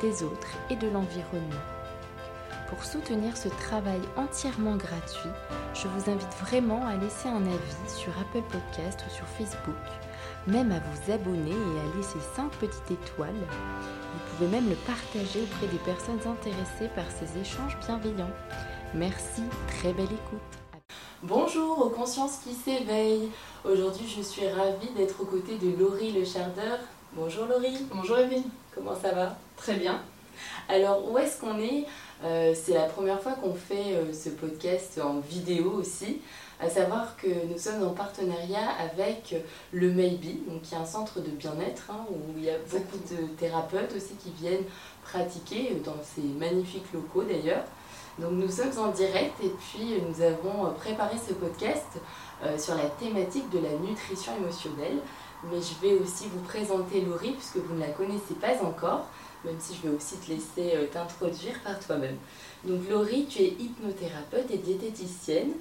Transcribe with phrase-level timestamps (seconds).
[0.00, 1.62] des autres et de l'environnement.
[2.68, 5.30] Pour soutenir ce travail entièrement gratuit,
[5.74, 9.74] je vous invite vraiment à laisser un avis sur Apple Podcast ou sur Facebook,
[10.46, 13.30] même à vous abonner et à laisser 5 petites étoiles.
[13.30, 18.34] Vous pouvez même le partager auprès des personnes intéressées par ces échanges bienveillants.
[18.94, 20.56] Merci, très belle écoute.
[21.22, 23.30] Bonjour aux consciences qui s'éveillent.
[23.64, 26.78] Aujourd'hui, je suis ravie d'être aux côtés de Laurie Le Chardeur.
[27.12, 27.86] Bonjour Laurie.
[27.92, 28.50] Bonjour Evelyne.
[28.74, 29.36] Comment ça va?
[29.56, 30.00] Très bien.
[30.68, 31.86] Alors, où est-ce qu'on est,
[32.24, 36.20] euh, C'est la première fois qu'on fait euh, ce podcast en vidéo aussi,
[36.60, 39.34] à savoir que nous sommes en partenariat avec
[39.72, 42.98] le Maybe, donc qui est un centre de bien-être hein, où il y a beaucoup
[42.98, 44.64] de thérapeutes aussi qui viennent
[45.02, 47.64] pratiquer euh, dans ces magnifiques locaux d'ailleurs.
[48.18, 51.98] Donc nous sommes en direct et puis nous avons préparé ce podcast
[52.56, 55.02] sur la thématique de la nutrition émotionnelle
[55.44, 59.06] mais je vais aussi vous présenter Laurie puisque vous ne la connaissez pas encore,
[59.46, 62.16] même si je vais aussi te laisser euh, t'introduire par toi-même.
[62.64, 65.52] Donc Laurie, tu es hypnothérapeute et diététicienne.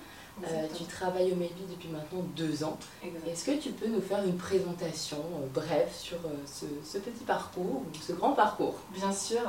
[0.44, 2.78] Euh, tu travailles au Maybe depuis maintenant deux ans.
[3.26, 8.02] Est-ce que tu peux nous faire une présentation euh, brève sur ce, petit parcours ou
[8.02, 8.76] ce grand parcours?
[8.94, 9.42] Bien sûr.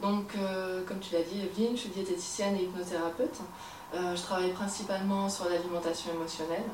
[0.00, 0.34] Donc,
[0.86, 3.38] comme tu l'as dit, Evelyne, je suis diététicienne et hypnothérapeute.
[3.94, 6.64] je travaille principalement sur l'alimentation émotionnelle.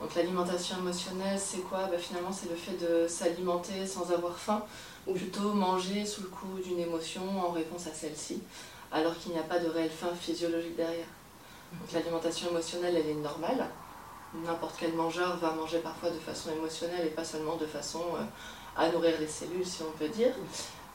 [0.00, 1.80] Donc l'alimentation émotionnelle, c'est quoi?
[1.90, 4.62] Bah, Finalement, c'est le fait de s'alimenter sans avoir faim,
[5.06, 8.42] ou plutôt manger sous le coup d'une émotion en réponse à celle-ci,
[8.92, 11.06] alors qu'il n'y a pas de réelle faim physiologique derrière.
[11.72, 13.66] Donc l'alimentation émotionnelle, elle est normale.
[14.44, 18.24] N'importe quel mangeur va manger parfois de façon émotionnelle et pas seulement de façon euh,
[18.76, 20.32] à nourrir les cellules, si on peut dire.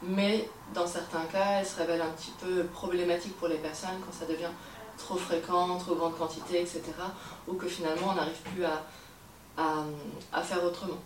[0.01, 4.13] Mais dans certains cas, elle se révèle un petit peu problématique pour les personnes quand
[4.17, 4.51] ça devient
[4.97, 6.83] trop fréquent, trop grande quantité, etc.
[7.47, 8.83] Ou que finalement on n'arrive plus à,
[9.57, 10.97] à, faire autrement.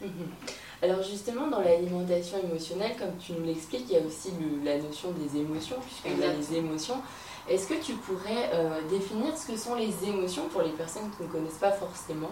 [0.00, 0.28] Mhm.
[0.80, 4.30] Alors justement, dans l'alimentation émotionnelle, comme tu nous l'expliques, il y a aussi
[4.64, 7.02] la notion des émotions, puisqu'il y a les émotions.
[7.48, 11.24] Est-ce que tu pourrais euh, définir ce que sont les émotions pour les personnes qui
[11.24, 12.30] ne connaissent pas forcément?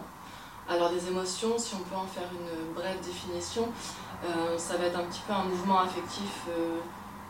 [0.68, 3.68] Alors les émotions, si on peut en faire une brève définition,
[4.24, 6.78] euh, ça va être un petit peu un mouvement affectif euh,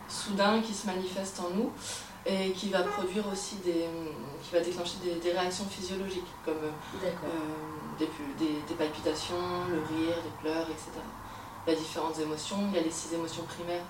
[0.07, 1.71] soudain qui se manifeste en nous
[2.27, 3.85] et qui va produire aussi des,
[4.43, 8.05] qui va déclencher des, réactions physiologiques comme euh, des,
[8.67, 10.91] des, palpitations, le rire, les pleurs, etc.
[11.65, 13.85] Il y a différentes émotions, il y a les six émotions primaires.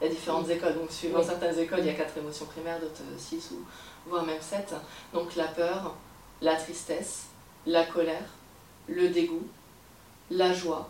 [0.00, 2.80] Il y a différentes écoles, donc suivant certaines écoles, il y a quatre émotions primaires,
[2.80, 3.64] d'autres six ou
[4.08, 4.74] voire même sept.
[5.12, 5.94] Donc la peur,
[6.40, 7.26] la tristesse,
[7.66, 8.28] la colère,
[8.88, 9.46] le dégoût,
[10.30, 10.88] la joie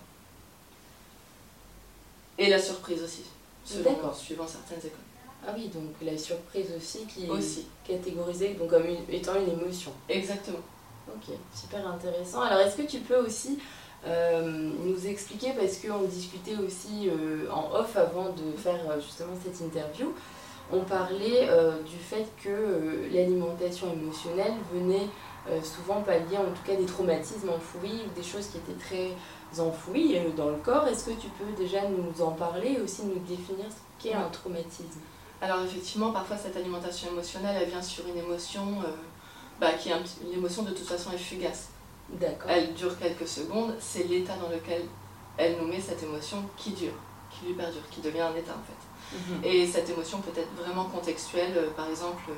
[2.38, 3.24] et la surprise aussi,
[3.64, 5.11] suivant certaines écoles.
[5.46, 9.90] Ah oui, donc la surprise aussi qui est catégorisée donc comme étant une émotion.
[10.08, 10.60] Exactement.
[11.08, 12.42] Ok, super intéressant.
[12.42, 13.58] Alors est-ce que tu peux aussi
[14.06, 19.32] euh, nous expliquer, parce qu'on discutait aussi euh, en off avant de faire euh, justement
[19.42, 20.12] cette interview,
[20.72, 21.48] on parlait
[21.84, 25.06] du fait que l'alimentation émotionnelle venait
[25.62, 30.16] souvent pallier en tout cas des traumatismes enfouis ou des choses qui étaient très enfouies
[30.34, 30.88] dans le corps.
[30.88, 34.30] Est-ce que tu peux déjà nous en parler et aussi nous définir ce qu'est un
[34.30, 35.00] traumatisme?
[35.42, 38.92] Alors effectivement, parfois cette alimentation émotionnelle, elle vient sur une émotion euh,
[39.60, 39.94] bah, qui est
[40.24, 41.70] une émotion de toute façon est fugace.
[42.08, 42.48] D'accord.
[42.48, 44.84] Elle dure quelques secondes, c'est l'état dans lequel
[45.36, 46.92] elle nous met cette émotion qui dure,
[47.30, 49.18] qui lui perdure, qui devient un état en fait.
[49.18, 49.44] Mhm.
[49.44, 52.30] Et cette émotion peut être vraiment contextuelle, euh, par exemple,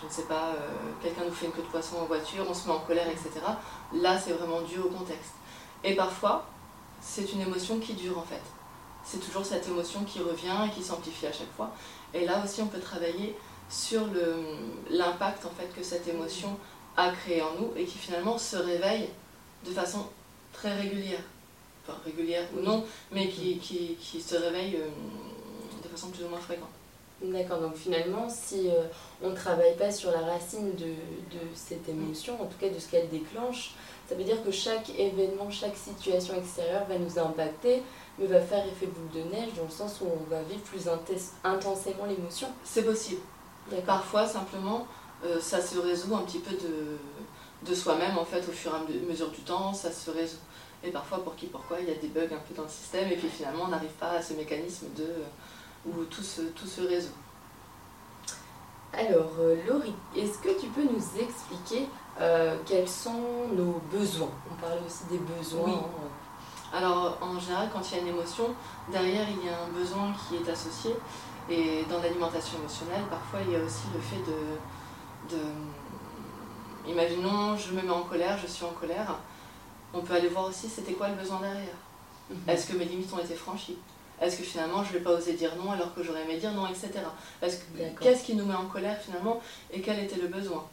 [0.00, 0.68] je ne sais pas, euh,
[1.00, 3.30] quelqu'un nous fait une queue de poisson en voiture, on se met en colère, etc.
[3.92, 5.34] Là, c'est vraiment dû au contexte.
[5.84, 6.46] Et parfois,
[7.00, 8.42] c'est une émotion qui dure en fait.
[9.04, 11.70] C'est toujours cette émotion qui revient et qui s'amplifie à chaque fois.
[12.14, 13.36] Et là aussi, on peut travailler
[13.68, 14.02] sur
[14.90, 16.56] l'impact en fait que cette émotion
[16.96, 19.08] a créé en nous et qui finalement se réveille
[19.64, 20.06] de façon
[20.52, 21.22] très régulière.
[21.86, 24.88] Enfin, régulière ou non, mais qui, qui, qui se réveille euh,
[25.82, 26.68] de façon plus ou moins fréquente.
[27.22, 28.84] D'accord, donc finalement, si euh,
[29.22, 32.78] on ne travaille pas sur la racine de, de, cette émotion, en tout cas de
[32.78, 33.72] ce qu'elle déclenche,
[34.08, 37.82] ça veut dire que chaque événement, chaque situation extérieure va nous impacter,
[38.20, 40.88] mais va faire effet boule de neige dans le sens où on va vivre plus
[41.42, 42.48] intensément l'émotion.
[42.62, 43.22] C'est possible.
[43.86, 44.86] Parfois, simplement,
[45.24, 46.98] euh, ça se résout un petit peu de,
[47.68, 50.38] de soi-même, en fait, au fur et à mesure du temps, ça se résout.
[50.82, 53.10] Et parfois, pour qui, pourquoi, il y a des bugs un peu dans le système,
[53.10, 55.06] et puis finalement, on n'arrive pas à ce mécanisme de,
[55.86, 57.12] où tout se, tout se résout.
[58.92, 61.86] Alors, euh, Laurie, est-ce que tu peux nous expliquer
[62.20, 64.32] euh, quels sont nos besoins?
[64.50, 65.64] On parlait aussi des besoins.
[65.64, 65.74] Oui.
[66.72, 68.54] Alors, en général, quand il y a une émotion,
[68.90, 70.92] derrière, il y a un besoin qui est associé.
[71.48, 75.42] Et dans l'alimentation émotionnelle, parfois, il y a aussi le fait de, de...
[76.88, 79.16] Imaginons, je me mets en colère, je suis en colère.
[79.92, 81.74] On peut aller voir aussi c'était quoi le besoin derrière?
[82.30, 82.36] Mhm.
[82.48, 83.78] Est-ce que mes limites ont été franchies?
[84.20, 86.52] Est-ce que finalement je ne vais pas oser dire non alors que j'aurais aimé dire
[86.52, 86.90] non, etc.
[87.40, 89.40] Qu'est-ce qui nous met en colère finalement?
[89.72, 90.66] Et quel était le besoin?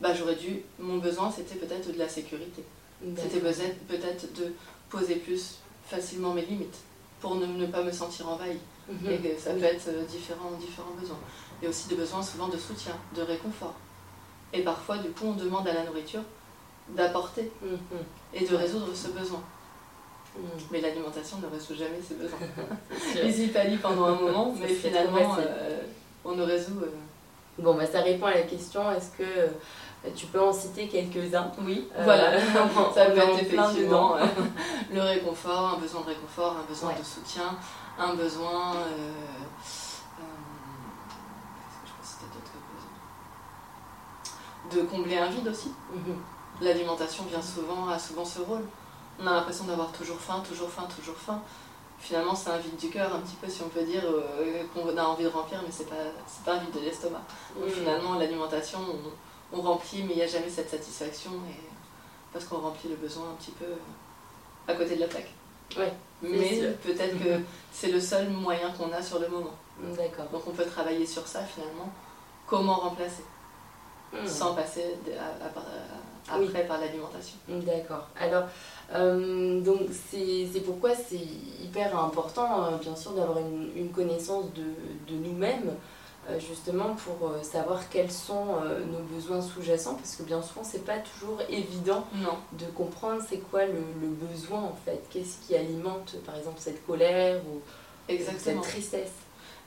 [0.00, 2.64] Bah j'aurais dû, mon besoin c'était peut-être de la sécurité.
[3.16, 4.54] C'était peut-être de
[4.94, 6.78] poser plus facilement mes limites
[7.20, 8.58] pour ne, ne pas me sentir envahie.
[8.88, 9.10] Mhm.
[9.10, 11.18] Et que ça peut être euh, différents, différents besoins.
[11.60, 13.74] Il y a aussi des besoins souvent de soutien, de réconfort.
[14.52, 16.20] Et parfois, du coup, on demande à la nourriture
[16.90, 17.78] d'apporter Mhm.
[18.34, 19.42] et de résoudre ce besoin.
[20.36, 20.44] Mhm.
[20.70, 22.38] Mais l'alimentation ne résout jamais ces besoins.
[23.24, 25.80] Ils y pallient pendant un moment, mais finalement, euh,
[26.24, 26.78] on ne résout.
[26.82, 26.90] euh,
[27.56, 29.22] Bon, bah, ça répond à la question est-ce que
[30.14, 32.38] tu peux en citer quelques-uns Oui, Euh, voilà.
[32.94, 34.16] Ça peut être plein dedans.
[34.16, 34.24] euh,
[34.92, 36.98] le réconfort, un besoin de réconfort, un besoin Ouais.
[36.98, 37.56] de soutien,
[37.98, 38.74] un besoin.
[38.76, 39.10] euh,
[40.20, 40.24] euh,
[44.74, 45.70] De combler un vide aussi.
[45.92, 46.16] Mhm.
[46.62, 48.64] L'alimentation vient souvent, a souvent ce rôle.
[49.20, 51.40] On a l'impression d'avoir toujours faim, toujours faim, toujours faim.
[51.98, 54.96] Finalement, c'est un vide du cœur, un petit peu, si on peut dire, euh, qu'on
[54.96, 55.94] a envie de remplir, mais c'est pas,
[56.44, 57.20] pas un vide de l'estomac.
[57.58, 57.68] Mhm.
[57.70, 59.10] finalement, l'alimentation, on,
[59.56, 61.60] on remplit, mais il n'y a jamais cette satisfaction, et,
[62.32, 63.76] parce qu'on remplit le besoin un petit peu euh,
[64.72, 65.30] à côté de la plaque.
[65.76, 65.92] Ouais,
[66.22, 67.40] Mais peut-être que
[67.72, 69.54] c'est le seul moyen qu'on a sur le moment.
[69.96, 70.26] D'accord.
[70.32, 71.90] Donc on peut travailler sur ça finalement.
[72.46, 73.24] Comment remplacer?
[74.12, 74.28] Mhm.
[74.28, 76.46] sans passer à- Oui.
[76.46, 77.36] après par l'alimentation.
[77.48, 78.06] D'accord.
[78.20, 78.44] Alors,
[78.94, 81.16] euh, donc c'est c'est pourquoi c'est
[81.62, 84.62] hyper important, euh, bien sûr, d'avoir une, une connaissance de,
[85.12, 85.72] de nous-mêmes, euh,
[86.38, 90.84] justement pour euh, savoir quels sont euh, nos besoins sous-jacents, parce que bien souvent, c'est
[90.84, 92.36] pas toujours évident Non.
[92.52, 96.84] de comprendre c'est quoi le, le besoin en fait, qu'est-ce qui alimente, par exemple, cette
[96.86, 97.60] colère ou
[98.08, 98.62] Exactement.
[98.62, 99.12] cette tristesse?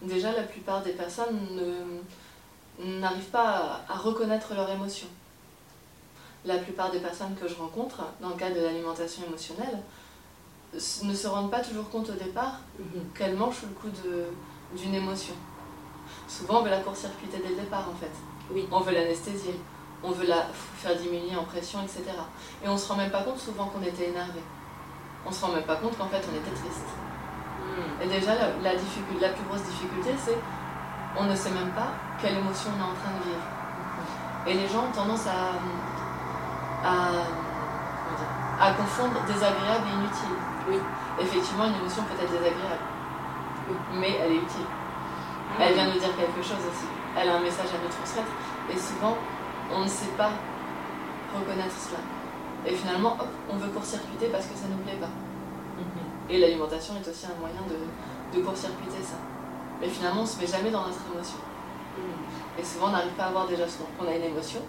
[0.02, 5.08] Déjà, la plupart des personnes ne- n'arrivent pas à, à reconnaître leurs émotions.
[6.46, 9.80] La plupart des personnes que je rencontre dans le cadre de l'alimentation émotionnelle
[11.04, 13.02] ne se rendent pas toujours compte au départ Mhm.
[13.16, 15.34] qu'elles mangent sous le coup de- d'une émotion.
[16.28, 18.12] Souvent, on veut la court-circuiter dès le départ, en fait.
[18.52, 18.68] Oui.
[18.72, 19.60] On veut l'anesthésier,
[20.04, 20.46] on veut la
[20.78, 22.04] faire diminuer en pression, etc.
[22.64, 24.42] Et on se rend même pas compte souvent qu'on était énervé.
[25.26, 26.88] On se rend même pas compte qu'en fait, on était triste.
[27.62, 28.02] Mhm.
[28.02, 30.38] Et déjà, la, la, difficulté, la plus grosse difficulté, c'est
[31.20, 31.90] on ne sait même pas
[32.22, 33.46] quelle émotion on est en train de vivre.
[34.48, 35.58] Et les gens ont tendance à,
[36.88, 40.38] à, à confondre désagréable et inutile.
[40.70, 40.78] Oui.
[41.20, 42.86] Effectivement, une émotion peut être désagréable,
[43.70, 43.76] Oui.
[43.96, 44.68] mais elle est utile.
[45.60, 46.88] Elle vient nous dire quelque chose aussi.
[47.18, 48.32] Elle a un message à nous transmettre.
[48.70, 49.18] Et souvent,
[49.74, 50.32] on ne sait pas
[51.34, 52.00] reconnaître cela.
[52.66, 55.08] Et finalement, hop, on veut court-circuiter parce que ça ne nous plaît pas.
[55.08, 56.30] Mhm.
[56.30, 59.18] Et l'alimentation est aussi un moyen de, de court-circuiter ça.
[59.82, 61.40] Mais finalement, on ne se met jamais dans notre émotion.
[61.98, 62.60] Mhm.
[62.60, 64.62] Et souvent, on n'arrive pas à voir déjà souvent qu'on a une émotion.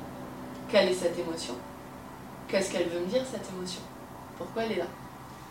[0.68, 1.54] Quelle est cette émotion?
[2.46, 3.82] Qu'est-ce qu'elle veut me dire, cette émotion?
[4.36, 4.86] Pourquoi elle est là?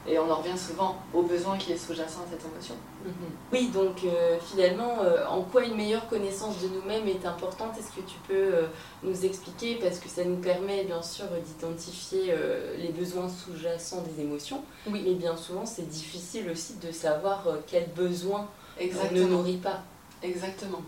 [0.09, 2.75] Et on en revient souvent au besoin qui est sous-jacent à cette émotion.
[3.05, 3.11] Mhm.
[3.51, 7.89] Oui, donc euh, finalement, euh, en quoi une meilleure connaissance de nous-mêmes est importante Est-ce
[7.91, 8.67] que tu peux euh,
[9.03, 9.75] nous expliquer?
[9.75, 12.33] Parce que ça nous permet bien sûr d'identifier
[12.77, 17.89] les besoins sous-jacents des émotions, Oui, mais bien souvent c'est difficile aussi de savoir quel
[17.89, 18.47] besoin
[18.79, 19.81] on ne nourrit pas.
[20.23, 20.81] Exactement.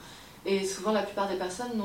[0.46, 1.78] Et souvent, la plupart des personnes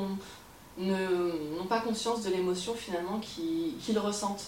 [0.78, 4.44] n'ont pas conscience de l'émotion finalement qui- qu'ils ressentent.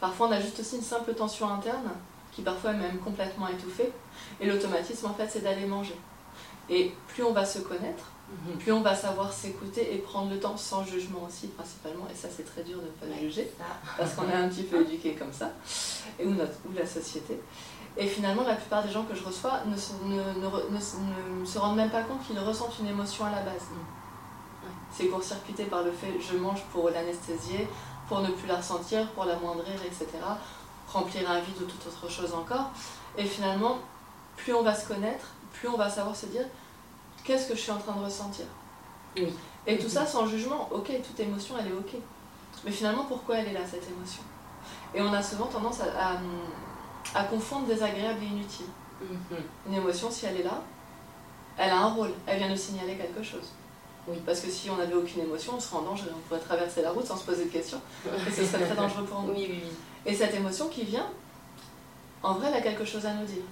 [0.00, 1.90] Parfois, on a juste aussi une simple tension interne
[2.32, 3.90] qui parfois est même complètement étouffée.
[4.40, 5.96] Et l'automatisme, en fait, c'est d'aller manger.
[6.70, 8.04] Et plus on va se connaître,
[8.60, 12.06] plus on va savoir s'écouter et prendre le temps sans jugement aussi, principalement.
[12.12, 13.50] Et ça, c'est très dur de ne pas juger
[13.96, 15.50] parce qu'on est un petit peu éduqué comme ça,
[16.18, 17.40] et ou, notre, ou la société.
[17.96, 20.96] Et finalement, la plupart des gens que je reçois ne se, ne, se-
[21.40, 23.62] ne se rendent même pas compte qu'ils ressentent une émotion à la base.
[24.92, 27.66] C'est court-circuité par le fait je mange pour l'anesthésier,
[28.08, 30.06] pour ne plus la ressentir, pour l'amoindrir, etc.
[30.92, 32.70] Remplir un vide ou toute autre chose encore.
[33.16, 33.78] Et finalement,
[34.36, 36.44] plus on va se connaître, plus on va savoir se dire
[37.24, 38.46] qu'est-ce que je suis en train de ressentir?
[39.16, 39.28] Oui.
[39.66, 40.68] Et tout ça sans jugement.
[40.72, 41.96] Ok, toute émotion, elle est ok.
[42.64, 44.22] Mais finalement, pourquoi elle est là, cette émotion?
[44.94, 48.66] Et on a souvent tendance à, à- à confondre désagréable et inutile.
[49.02, 49.38] Mhm.
[49.68, 50.62] Une émotion, si elle est là,
[51.56, 53.52] elle a un rôle, elle vient nous signaler quelque chose.
[54.08, 54.18] Oui.
[54.24, 56.90] Parce que si on n'avait aucune émotion, on serait en danger, on pourrait traverser la
[56.92, 59.32] route sans se poser de questions, et ce serait très dangereux pour nous.
[59.32, 59.70] Oui, oui, oui.
[60.06, 61.06] Et cette émotion qui vient,
[62.22, 63.42] en vrai, elle a quelque chose à nous dire.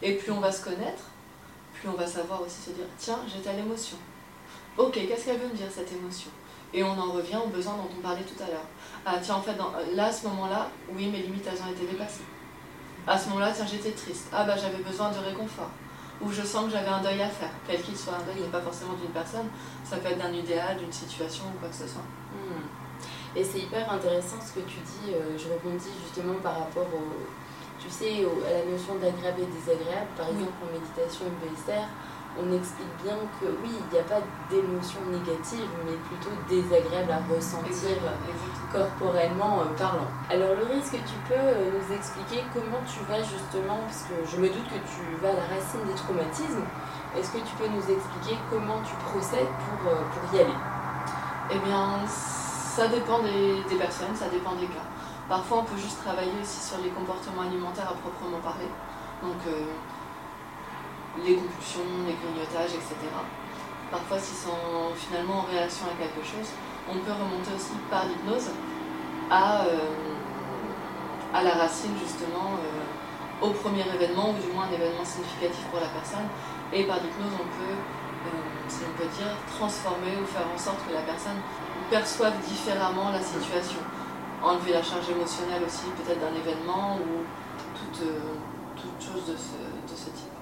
[0.00, 1.02] Et plus on va se connaître,
[1.74, 3.96] plus on va savoir aussi se dire, tiens, j'ai telle émotion.
[4.78, 6.30] Ok, qu'est-ce qu'elle veut me dire cette émotion?
[6.72, 8.64] Et on en revient au besoin dont on parlait tout à l'heure.
[9.04, 9.56] Ah tiens, en fait,
[9.94, 12.24] là, à ce moment-là, oui, mes limites, elles ont été dépassées.
[13.06, 14.28] À ce moment-là, tiens, j'étais triste.
[14.32, 15.70] Ah bah j'avais besoin de réconfort.
[16.24, 17.50] Ou je sens que j'avais un deuil à faire.
[17.66, 19.48] Quel qu'il soit un deuil, n'est pas forcément d'une personne.
[19.84, 22.06] Ça peut être d'un idéal, d'une situation ou quoi que ce soit.
[22.32, 22.62] Hmm.
[23.34, 25.14] Et c'est hyper intéressant ce que tu dis.
[25.14, 27.16] Euh, je rebondis justement par rapport au,
[27.80, 30.10] tu sais, à la notion d'agréable et désagréable.
[30.16, 31.88] Par exemple, en méditation UBSR,
[32.40, 37.20] on explique bien que oui, il n'y a pas d'émotion négative, mais plutôt désagréable à
[37.28, 38.00] ressentir
[38.72, 40.08] corporellement euh, parlant.
[40.30, 44.40] Alors le risque, tu peux euh, nous expliquer comment tu vas justement, parce que je
[44.40, 46.64] me doute que tu vas à la racine des traumatismes,
[47.16, 50.58] est-ce que tu peux nous expliquer comment tu procèdes pour, euh, pour y aller?
[51.52, 54.88] Eh bien, ça dépend des, des, personnes, ça dépend des cas.
[55.28, 58.68] Parfois, on peut juste travailler aussi sur les comportements alimentaires à proprement parler.
[59.22, 59.38] Donc,
[61.20, 62.96] les compulsions, les grignotages, etc.
[63.90, 66.48] Parfois, s'ils sont finalement en réaction à quelque chose,
[66.88, 68.48] on peut remonter aussi par l'hypnose
[69.30, 69.92] à, euh,
[71.34, 75.80] à la racine, justement, euh, au premier événement, ou du moins un événement significatif pour
[75.80, 76.26] la personne.
[76.72, 78.30] Et par l'hypnose, on peut, euh,
[78.68, 81.38] si on peut dire, transformer ou faire en sorte que la personne
[81.90, 83.80] perçoive différemment la situation.
[84.42, 87.22] Enlever la charge émotionnelle aussi, peut-être d'un événement ou
[87.76, 88.08] toute,
[88.74, 90.41] toute chose de ce type.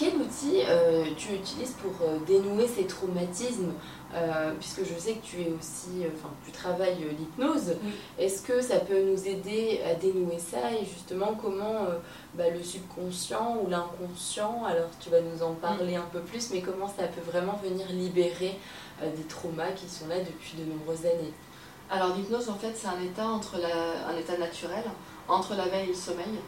[0.00, 3.74] Quel outil euh, tu utilises pour euh, dénouer ces traumatismes?
[4.14, 7.74] Euh, Puisque je sais que tu es aussi, enfin, tu travailles l'hypnose.
[8.18, 10.72] Est-ce que ça peut nous aider à dénouer ça?
[10.72, 11.84] Et justement comment
[12.32, 16.62] bah, le subconscient ou l'inconscient, alors tu vas nous en parler un peu plus, mais
[16.62, 18.58] comment ça peut vraiment venir libérer
[19.02, 21.34] des traumas qui sont là depuis de nombreuses années?
[21.90, 24.84] Alors l'hypnose en fait c'est un état entre un état naturel
[25.28, 26.38] entre la veille et le sommeil.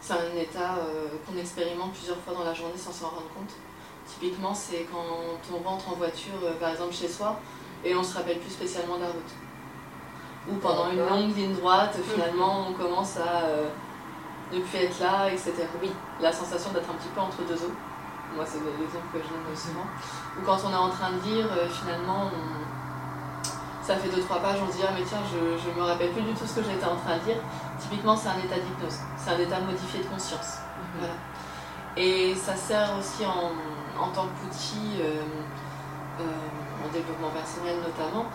[0.00, 3.52] C'est un état euh, qu'on expérimente plusieurs fois dans la journée sans s'en rendre compte.
[4.06, 5.04] Typiquement, c'est quand
[5.52, 7.38] on rentre en voiture, euh, par exemple chez soi,
[7.84, 9.32] et on ne se rappelle plus spécialement de la route.
[10.50, 13.68] Ou pendant une longue ligne droite, finalement, on commence à euh,
[14.52, 15.52] ne plus être là, etc.
[15.82, 15.90] Oui,
[16.20, 17.74] la sensation d'être un petit peu entre deux eaux.
[18.34, 19.86] Moi, c'est l'exemple que je donne souvent.
[20.38, 22.30] Ou quand on est en train de lire, finalement,
[23.88, 26.10] ça fait deux trois pages, on se dit ah mais tiens, je, ne me rappelle
[26.10, 27.40] plus du tout ce que j'étais en train de dire.
[27.80, 30.58] Typiquement, c'est un état d'hypnose, c'est un état modifié de conscience.
[30.76, 31.00] Mhm.
[31.00, 31.14] Voilà.
[31.96, 33.52] Et ça sert aussi en,
[33.98, 35.22] en tant qu'outil euh,
[36.20, 38.26] euh, en développement personnel notamment,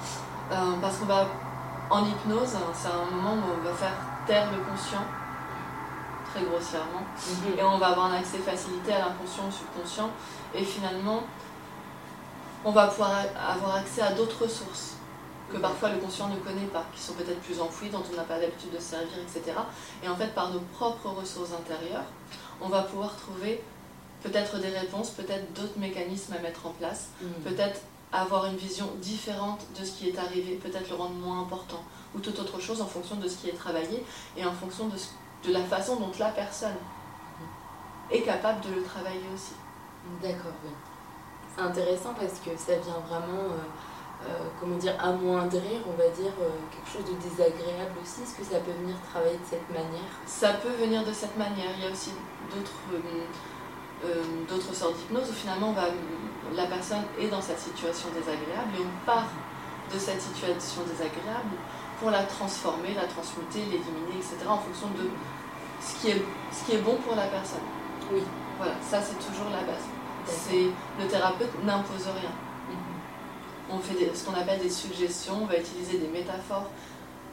[0.52, 1.28] euh, parce qu'on va
[1.92, 3.94] en hypnose, c'est un moment où on va faire
[4.26, 5.06] taire le conscient
[6.34, 7.60] très grossièrement, mhm.
[7.60, 10.10] et on va avoir un accès facilité à l'inconscient, au subconscient,
[10.56, 11.22] et finalement,
[12.66, 14.98] on va pouvoir avoir accès à d'autres sources
[15.54, 18.24] que parfois le conscient ne connaît pas, qui sont peut-être plus enfouis, dont on n'a
[18.24, 19.56] pas l'habitude de servir, etc.
[20.04, 22.06] Et en fait, par nos propres ressources intérieures,
[22.60, 23.64] on va pouvoir trouver
[24.24, 27.28] peut-être des réponses, peut-être d'autres mécanismes à mettre en place, mm.
[27.44, 27.82] peut-être
[28.12, 31.84] avoir une vision différente de ce qui est arrivé, peut-être le rendre moins important,
[32.16, 34.04] ou toute autre chose en fonction de ce qui est travaillé
[34.38, 34.96] et en fonction de,
[35.48, 36.76] de la façon dont la personne
[38.12, 39.54] est capable de le travailler aussi.
[40.22, 40.72] D'accord, oui.
[41.56, 43.44] C'est intéressant parce que ça vient vraiment...
[43.44, 43.93] Euh,
[44.60, 48.60] comment dire, amoindrir, on va dire, euh, quelque chose de désagréable aussi Est-ce que ça
[48.60, 50.12] peut venir travailler de cette manière?
[50.26, 51.72] Ça peut venir de cette manière.
[51.78, 52.12] Il y a aussi
[52.50, 52.80] d'autres
[54.06, 55.76] euh, d'autres sortes d'hypnose où finalement
[56.56, 59.28] la personne est dans cette situation désagréable et on part
[59.94, 61.56] de cette situation désagréable
[62.00, 64.44] pour la transformer, la transmuter, l'éliminer, etc.
[64.48, 65.08] en fonction de
[65.80, 67.64] ce qui est, ce qui est bon pour la personne.
[68.12, 68.24] Oui.
[68.58, 69.88] Voilà, ça c'est toujours la base.
[70.26, 70.68] C'est
[71.00, 72.32] le thérapeute n'impose rien
[73.70, 76.70] on fait ce qu'on appelle des suggestions, on va utiliser des métaphores,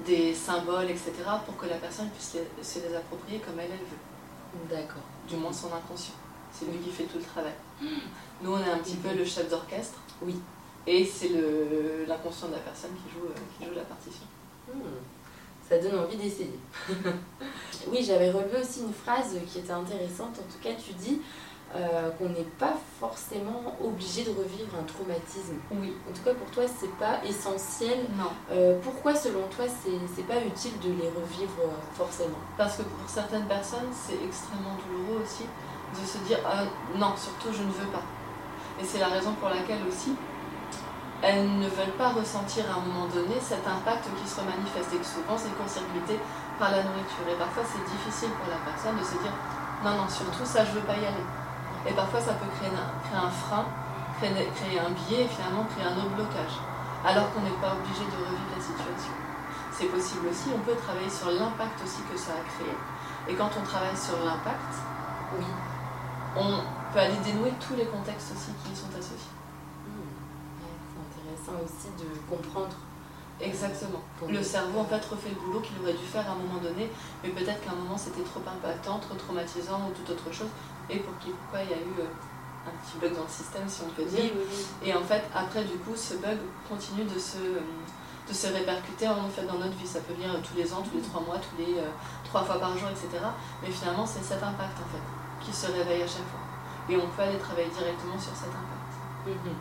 [0.06, 1.12] des symboles, etc.
[1.44, 4.75] pour que la personne puisse se les approprier comme elle, elle veut.
[4.76, 5.02] D'accord.
[5.28, 6.14] Du moins son inconscient.
[6.52, 7.52] C'est lui qui fait tout le travail.
[8.42, 9.99] Nous, on est un petit peu le chef d'orchestre.
[10.22, 10.37] Oui.
[10.87, 11.30] Et c'est
[12.06, 14.25] l'inconscient de la personne qui joue, euh, qui joue la partition.
[14.72, 14.80] Hmm.
[15.68, 16.58] Ça donne envie d'essayer.
[17.88, 20.38] oui, j'avais relevé aussi une phrase qui était intéressante.
[20.38, 21.20] En tout cas, tu dis
[21.76, 25.54] euh, qu'on n'est pas forcément obligé de revivre un traumatisme.
[25.70, 25.94] Oui.
[26.08, 28.06] En tout cas, pour toi, c'est pas essentiel.
[28.18, 28.32] Non.
[28.50, 32.42] Euh, pourquoi, selon toi, c'est pas utile de les revivre euh, forcément?
[32.58, 36.64] Parce que pour certaines personnes, c'est extrêmement douloureux aussi de se dire ah,
[36.96, 38.02] non, surtout je ne veux pas.
[38.80, 40.14] Et c'est la raison pour laquelle aussi
[41.22, 44.90] elles ne veulent pas ressentir à un moment donné cet impact qui se manifeste.
[44.94, 46.18] Et que souvent, c'est court-circuité
[46.58, 47.30] par la nourriture.
[47.30, 49.34] Et parfois, c'est difficile pour la personne de se dire
[49.84, 51.24] non, non, surtout ça, je veux pas y aller.
[51.87, 53.64] Et parfois, ça peut créer un, créer un frein,
[54.18, 56.60] créer, créer, un biais et finalement créer un autre blocage,
[57.04, 59.14] alors qu'on n'est pas obligé de revivre la situation.
[59.72, 62.75] C'est possible aussi, on peut travailler sur l'impact aussi que ça a créé.
[63.28, 64.76] Et quand on travaille sur l'impact,
[65.38, 65.46] oui,
[66.37, 66.60] on
[66.92, 69.32] peut aller dénouer tous les contextes aussi qui y sont associés.
[69.88, 71.64] Hmm.
[71.64, 72.76] aussi de comprendre.
[73.40, 74.02] Exactement.
[74.28, 76.90] Le cerveau en fait refait le boulot qu'il aurait dû faire à un moment donné,
[77.25, 80.50] mais peut-être qu'à un moment c'était trop impactant, trop traumatisant ou toute autre chose,
[80.90, 83.68] et pour qui pourquoi il y a eu euh, un petit bug dans le système
[83.68, 84.30] si on peut dire.
[84.85, 89.28] Et en fait après du coup ce bug continue de se, de se répercuter en
[89.28, 89.87] fait dans notre vie.
[89.87, 91.88] Ça peut venir tous les ans, tous les trois mois, tous les euh,
[92.25, 93.23] trois fois par jour, etc.
[93.62, 95.04] Mais finalement c'est cet impact en fait
[95.44, 96.44] qui se réveille à chaque fois.
[96.88, 98.90] Et on peut aller travailler directement sur cet impact.
[99.26, 99.54] Mhm.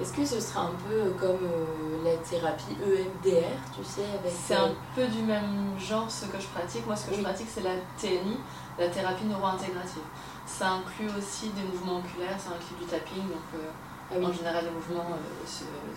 [0.00, 4.70] Est-ce que ce sera un peu comme euh, la thérapie EMDR, tu sais C'est un
[4.94, 6.86] peu du même genre ce que je pratique.
[6.86, 8.38] Moi, ce que je pratique, c'est la TNI,
[8.78, 10.02] la thérapie neuro-intégrative.
[10.46, 13.70] Ça inclut aussi des mouvements oculaires, ça inclut du tapping, donc euh,
[14.10, 15.46] ah en général des mouvements euh,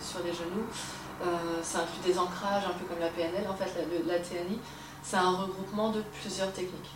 [0.00, 0.66] sur, les genoux.
[1.62, 3.46] ça inclut des ancrages, un peu comme la PNL.
[3.48, 3.70] En fait,
[4.06, 4.58] la, TNI,
[5.02, 6.92] c'est un regroupement de plusieurs techniques.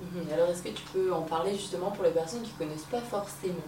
[0.00, 0.32] Mhm.
[0.32, 3.00] Alors, est-ce que tu peux en parler justement pour les personnes qui ne connaissent pas
[3.00, 3.64] forcément?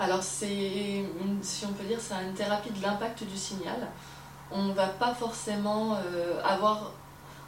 [0.00, 1.04] Alors c'est,
[1.42, 3.86] si on peut dire, c'est une thérapie de l'impact du signal.
[4.50, 6.92] On ne va pas forcément euh, avoir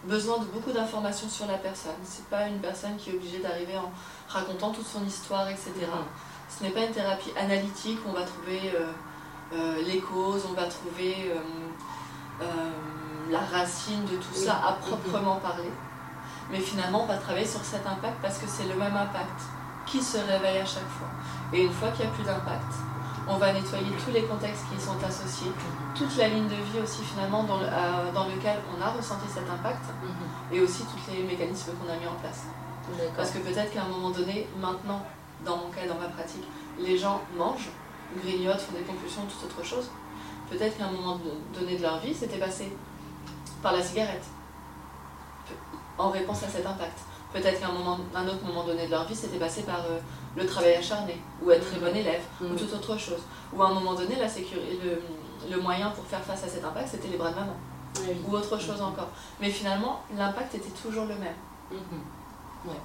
[0.04, 1.92] besoin de beaucoup d'informations sur la personne.
[2.04, 3.90] C'est pas une personne qui est obligée d'arriver en
[4.28, 5.72] racontant toute son histoire, etc.
[6.48, 8.92] Ce n'est pas une thérapie analytique où on va trouver euh,
[9.54, 11.32] euh, les causes, on va trouver
[13.30, 15.70] la racine de tout ça à proprement parler.
[16.50, 19.40] Mais finalement, on va travailler sur cet impact parce que c'est le même impact
[19.86, 21.08] qui se réveille à chaque fois.
[21.52, 22.72] Et une fois qu'il n'y a plus d'impact,
[23.28, 25.52] on va nettoyer tous les contextes qui y sont associés,
[25.94, 29.84] toute la ligne de vie aussi finalement dans, dans lequel on a ressenti cet impact,
[30.02, 30.56] mhm.
[30.56, 32.46] et aussi tous les mécanismes qu'on a mis en place.
[33.16, 35.02] Parce que peut-être qu'à un moment donné, maintenant,
[35.44, 36.44] dans mon cas, dans ma pratique,
[36.78, 37.70] les gens mangent,
[38.22, 39.90] grignotent, font des compulsions, toute autre chose.
[40.50, 41.18] Peut-être qu'à un moment
[41.54, 42.72] donné de leur vie, c'était passé
[43.62, 44.24] par la cigarette,
[45.96, 46.98] en réponse à cet impact.
[47.32, 49.98] Peut-être qu'à un, moment, un autre moment donné de leur vie, c'était passé par euh,
[50.36, 52.56] le travail acharné, ou être très bon élève, ou mm.
[52.56, 53.22] toute autre chose.
[53.52, 56.88] Ou à un moment donné, la le, le, moyen pour faire face à cet impact,
[56.88, 57.56] c'était les bras de maman.
[58.26, 58.84] Ou autre chose mm.
[58.84, 59.08] encore.
[59.40, 61.34] Mais finalement, l'impact était toujours le même.
[61.72, 62.68] Mm-hmm.
[62.68, 62.80] Ouais.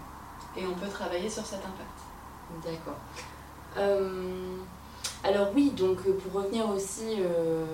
[0.55, 2.63] Et on peut travailler sur cet impact.
[2.63, 2.97] D'accord.
[3.77, 4.57] Euh,
[5.23, 7.65] alors oui, donc euh, pour revenir aussi euh,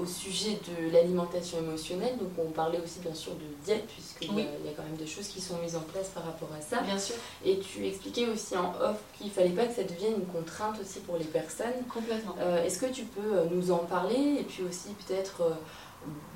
[0.00, 4.42] au sujet de l'alimentation émotionnelle, donc on parlait aussi bien sûr de diète, puisqu'il y,
[4.42, 6.82] a quand même des choses qui sont mises en place par rapport à ça.
[6.82, 7.16] Bien sûr.
[7.44, 11.00] Et tu expliquais aussi en off qu'il fallait pas que ça devienne une contrainte aussi
[11.00, 11.72] pour les personnes.
[11.92, 12.34] Complètement.
[12.38, 15.42] Euh, est-ce que tu peux nous en parler et puis aussi peut-être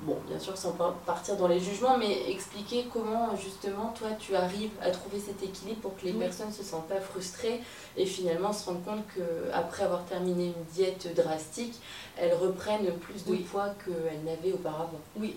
[0.01, 0.71] bon, bien sûr sans
[1.05, 5.81] partir dans les jugements, mais expliquer comment justement toi tu arrives à trouver cet équilibre
[5.81, 7.61] pour que les personnes ne se sentent pas frustrées
[7.95, 11.75] et finalement se rendent compte qu'après avoir terminé une diète drastique,
[12.17, 15.01] elles reprennent plus de poids qu'elles n'avaient auparavant.
[15.15, 15.35] Oui.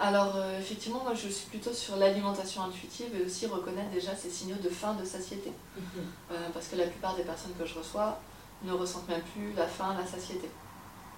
[0.00, 4.30] Alors euh, effectivement, moi je suis plutôt sur l'alimentation intuitive et aussi reconnaître déjà ces
[4.30, 5.52] signaux de faim, de satiété.
[5.76, 5.82] Mhm.
[6.30, 8.18] Euh, parce que la plupart des personnes que je reçois
[8.62, 10.48] ne ressentent même plus la faim, la satiété.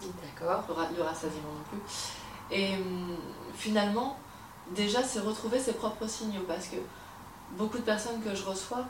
[0.00, 0.64] D'accord.
[0.68, 1.78] Le, le rassasiement non plus.
[2.50, 3.16] Et hum,
[3.54, 4.16] finalement,
[4.74, 6.76] déjà, c'est retrouver ses propres signaux parce que
[7.52, 8.84] beaucoup de personnes que je reçois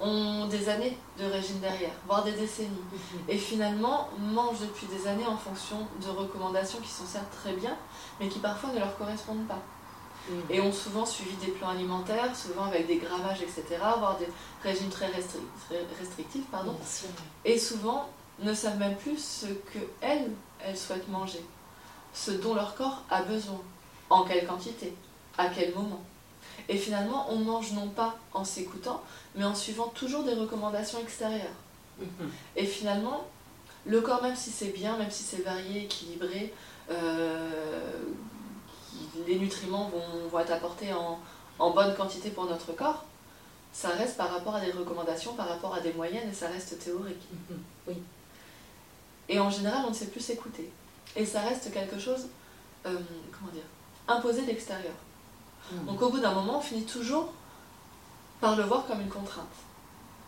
[0.00, 2.68] ont des années de régime derrière, voire des décennies.
[2.68, 3.20] Mhm.
[3.28, 7.76] Et finalement, mangent depuis des années en fonction de recommandations qui sont certes très bien,
[8.20, 9.62] mais qui parfois ne leur correspondent pas.
[10.28, 10.42] Mhm.
[10.50, 13.64] Et ont souvent suivi des plans alimentaires, souvent avec des gravages, etc.,
[13.98, 14.28] voire des
[14.62, 16.76] régimes très, restrictifs, pardon.
[17.44, 18.08] Et souvent
[18.40, 21.44] ne savent même plus ce qu'elles, elles souhaitent manger
[22.14, 23.60] ce dont leur corps a besoin,
[24.08, 24.94] en quelle quantité,
[25.36, 26.02] à quel moment.
[26.68, 29.02] Et finalement, on mange non pas en s'écoutant,
[29.34, 31.50] mais en suivant toujours des recommandations extérieures.
[31.98, 32.30] Mhm.
[32.56, 33.26] Et finalement,
[33.84, 36.54] le corps, même si c'est bien, même si c'est varié, équilibré,
[36.90, 37.92] euh,
[39.26, 39.90] les nutriments
[40.30, 41.20] vont, être apportés en,
[41.70, 43.04] bonne quantité pour notre corps,
[43.72, 46.78] ça reste par rapport à des recommandations, par rapport à des moyennes, et ça reste
[46.78, 47.26] théorique.
[47.32, 47.58] Mhm.
[47.88, 47.94] Oui.
[49.28, 50.70] Et en général, on ne sait plus s'écouter.
[51.16, 52.26] Et ça reste quelque chose,
[52.86, 52.98] euh,
[53.32, 53.62] comment dire,
[54.08, 54.94] imposé d'extérieur.
[55.70, 55.86] Hmm.
[55.86, 57.32] Donc au bout d'un moment, on finit toujours
[58.40, 59.46] par le voir comme une contrainte.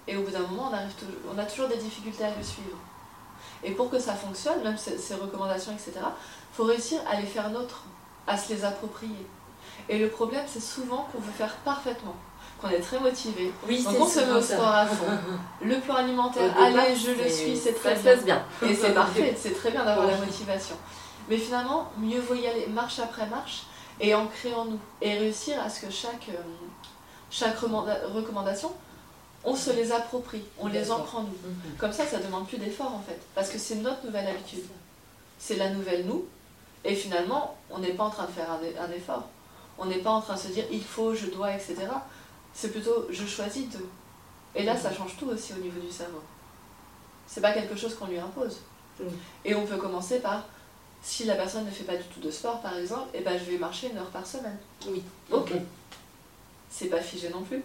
[0.09, 0.93] Et au bout d'un moment, on, arrive
[1.35, 2.79] on a toujours des difficultés à le suivre.
[3.65, 7.51] Et pour que ça fonctionne, même ces, recommandations, etc., il faut réussir à les faire
[7.51, 7.85] nôtres,
[8.27, 9.27] à se les approprier.
[9.89, 12.17] Et le problème, c'est souvent qu'on veut faire parfaitement,
[12.61, 13.53] qu'on est très motivé.
[13.69, 15.07] Oui, donc on se met au sport à fond.
[15.62, 18.42] Le plan alimentaire, allez, je le suis, c'est très ça bien.
[18.62, 20.77] Et c'est parfait, c'est très bien d'avoir la motivation.
[21.29, 23.64] Mais finalement, mieux vaut y aller marche après marche
[24.01, 24.79] et ancrer en nous.
[25.03, 26.42] Et réussir à ce que chaque, euh,
[27.31, 28.73] chaque recommandation,
[29.45, 31.29] on se les approprie, on les ancre en nous.
[31.29, 31.77] Mhm.
[31.79, 33.19] Comme ça, ça ne demande plus d'effort en fait.
[33.35, 34.64] Parce que c'est notre nouvelle habitude.
[35.38, 36.25] C'est la nouvelle nous.
[36.85, 39.25] Et finalement, on n'est pas en train de faire un, effort.
[39.79, 41.77] On n'est pas en train de se dire il faut, je dois, etc.
[42.57, 43.81] C'est plutôt je choisis de.
[44.55, 46.23] Et là, ça change tout aussi au niveau du cerveau.
[47.27, 48.61] C'est pas quelque chose qu'on lui impose.
[49.45, 50.45] Et on peut commencer par
[51.03, 53.45] Si la personne ne fait pas du tout de sport, par exemple, et ben je
[53.51, 54.57] vais marcher une heure par semaine.
[54.88, 55.03] Oui.
[55.31, 55.53] Ok.
[56.71, 57.62] C'est pas figé non plus.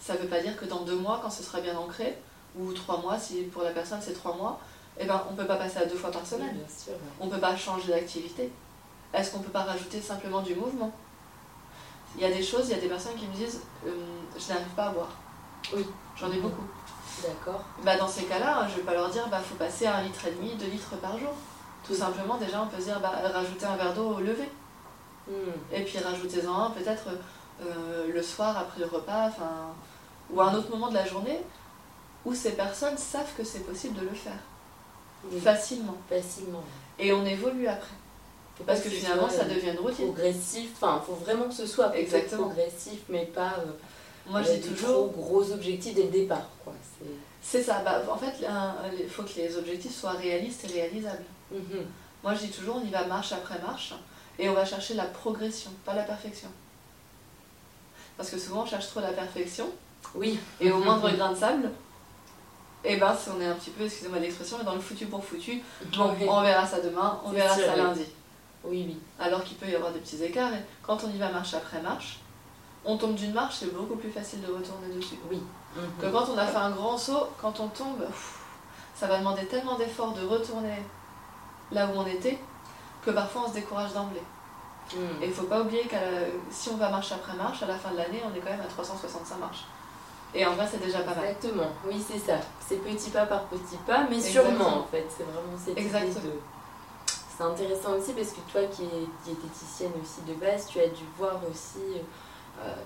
[0.00, 2.16] Ça veut pas dire que dans deux mois, quand ce sera bien ancré,
[2.56, 4.60] ou trois mois, si pour la personne c'est trois mois,
[4.98, 6.54] et ben on peut pas passer à deux fois par semaine.
[6.54, 6.94] bien sûr.
[7.20, 8.50] On peut pas changer d'activité.
[9.12, 10.92] Est-ce qu'on peut pas rajouter simplement du mouvement?
[12.16, 13.90] Il y a des choses, il y a des personnes qui me disent euh,
[14.38, 15.10] je n'arrive pas à boire.
[15.74, 15.86] Oui.
[16.16, 16.66] J'en ai beaucoup.
[17.22, 17.62] D'accord.
[17.84, 20.26] Bah dans ces cas-là, je vais pas leur dire bah faut passer à un litre
[20.26, 21.32] et demi, deux litres par jour.
[21.86, 24.48] Tout simplement, déjà, on peut se dire bah, rajouter un verre d'eau au lever.
[25.26, 25.32] Hmm.
[25.72, 27.08] Et puis rajoutez-en un peut-être
[27.62, 29.72] euh, le soir après le repas, enfin,
[30.30, 31.40] ou à un autre moment de la journée
[32.24, 34.38] où ces personnes savent que c'est possible de le faire
[35.30, 35.40] Oui.
[35.40, 35.96] facilement.
[36.08, 36.64] Facilement.
[36.98, 37.94] Et on évolue après.
[38.58, 40.06] Faut Parce que finalement, ça euh, devient une routine.
[40.12, 40.70] progressif.
[40.74, 42.48] Enfin, faut vraiment que ce soit Exactement.
[42.48, 43.54] progressif, mais pas.
[43.60, 43.70] euh,
[44.26, 46.72] Moi, dis des toujours, trop gros objectifs dès le départ, quoi.
[47.40, 47.62] C'est.
[47.62, 47.80] ça.
[47.84, 48.34] Bah, en fait,
[49.00, 51.24] il faut que les objectifs soient réalistes et réalisables.
[51.52, 51.84] Mhm.
[52.24, 53.94] Moi, je dis toujours, on y va marche après marche
[54.40, 56.48] et on va chercher la progression, pas la perfection.
[58.16, 59.68] Parce que souvent, on cherche trop la perfection
[60.16, 60.38] Oui.
[60.60, 61.70] et au moindre grain de sable,
[62.84, 65.24] et ben, si on est un petit peu, excusez-moi l'expression, mais dans le foutu pour
[65.24, 65.62] foutu,
[65.96, 66.26] bon, Oui.
[66.28, 68.04] on verra ça demain, on verra ça lundi.
[68.64, 68.98] Oui, oui.
[69.20, 71.80] Alors qu'il peut y avoir des petits écarts et quand on y va marche après
[71.80, 72.18] marche,
[72.84, 75.16] on tombe d'une marche, c'est beaucoup plus facile de retourner dessus.
[75.30, 75.40] Oui.
[76.00, 76.12] Que Mhm.
[76.12, 78.38] quand on a fait un grand saut, quand on tombe, pff,
[78.94, 80.82] ça va demander tellement d'efforts de retourner
[81.70, 82.38] là où on était
[83.04, 84.22] que parfois on se décourage d'emblée.
[84.94, 85.22] Mhm.
[85.22, 85.96] Et il faut pas oublier que
[86.50, 88.60] si on va marche après marche, à la fin de l'année, on est quand même
[88.60, 89.64] à 365 marches.
[90.34, 91.24] Et en vrai, c'est déjà pas mal.
[91.26, 92.34] Exactement, oui c'est ça.
[92.66, 94.58] C'est petit pas par petit pas, mais Exactement.
[94.58, 95.06] sûrement en fait.
[95.14, 96.32] C'est vraiment cette Exactement.
[97.38, 101.04] C'est intéressant aussi parce que toi qui es diététicienne aussi de base, tu as dû
[101.16, 101.78] voir aussi,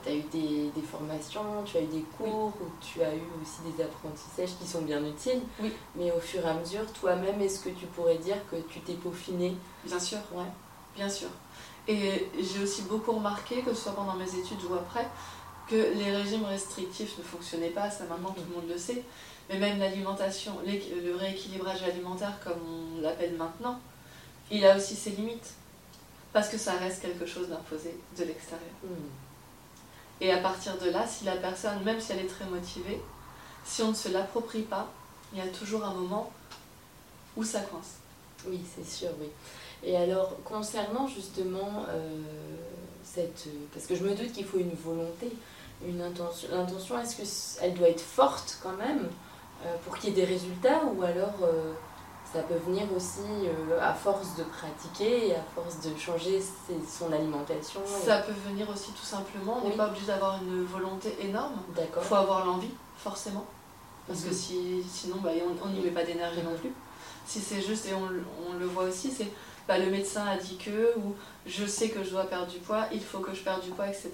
[0.02, 3.22] tu as eu des, des formations, tu as eu des cours, ou tu as eu
[3.40, 5.40] aussi des apprentissages qui sont bien utiles.
[5.58, 5.72] Oui.
[5.96, 8.92] Mais au fur et à mesure, toi-même, est-ce que tu pourrais dire que tu t'es
[8.92, 9.56] peaufiné?
[9.86, 10.44] Bien sûr, Ouais.
[10.94, 11.28] bien sûr.
[11.88, 15.08] Et j'ai aussi beaucoup remarqué, que ce soit pendant mes études ou après,
[15.66, 19.02] que les régimes restrictifs ne fonctionnaient pas, ça maintenant tout le monde le sait.
[19.48, 22.60] Mais même l'alimentation, le rééquilibrage alimentaire comme
[22.98, 23.80] on l'appelle maintenant,
[24.52, 25.54] il a aussi ses limites.
[26.32, 28.70] Parce que ça reste quelque chose d'imposé de l'extérieur.
[30.20, 33.00] Et à partir de là, si la personne, même si elle est très motivée,
[33.64, 34.88] si on ne se l'approprie pas,
[35.32, 36.32] il y a toujours un moment
[37.36, 37.96] où ça coince.
[38.46, 39.28] Oui, c'est sûr, oui.
[39.82, 42.16] Et alors, concernant justement euh,
[43.04, 43.48] cette...
[43.74, 45.30] Parce que je me doute qu'il faut une volonté,
[45.86, 46.48] une intention.
[46.52, 49.08] L'intention, est-ce qu'elle doit être forte quand même
[49.64, 51.72] euh, pour qu'il y ait des résultats ou alors euh,
[52.32, 56.80] ça peut venir aussi euh, à force de pratiquer et à force de changer ses-
[56.98, 59.76] son alimentation et- Ça peut venir aussi tout simplement, on n'est Oui.
[59.76, 61.56] pas obligé d'avoir une volonté énorme.
[61.70, 62.02] Il D'accord.
[62.02, 63.44] faut avoir l'envie, forcément.
[64.08, 64.34] Parce que Mhm.
[64.34, 65.30] si, sinon, bah,
[65.64, 66.72] on n'y met pas d'énergie non plus.
[67.26, 69.28] Si c'est juste, et on, le- on le voit aussi, c'est
[69.68, 71.14] bah, le médecin a dit que, ou
[71.46, 73.86] je sais que je dois perdre du poids, il faut que je perde du poids,
[73.86, 74.10] etc.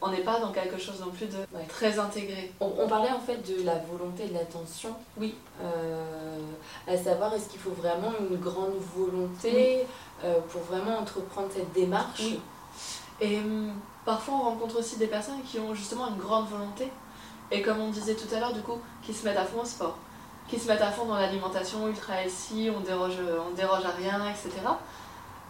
[0.00, 1.64] On n'est pas dans quelque chose non plus de Ouais.
[1.68, 2.52] très intégré.
[2.60, 4.94] On, on parlait en fait de la volonté et de l'attention.
[5.16, 5.34] Oui.
[5.62, 6.38] Euh,
[6.86, 9.84] à savoir, est-ce qu'il faut vraiment une grande volonté
[10.24, 12.20] euh, pour vraiment entreprendre cette démarche?
[12.20, 12.40] Oui.
[13.20, 13.72] Et hum,
[14.04, 16.88] parfois, on rencontre aussi des personnes qui ont justement une grande volonté.
[17.50, 19.64] Et comme on disait tout à l'heure, du coup, qui se mettent à fond au
[19.64, 19.96] sport,
[20.48, 23.16] qui se mettent à fond dans l'alimentation ultra healthy, on déroge,
[23.50, 24.50] on déroge à rien, etc.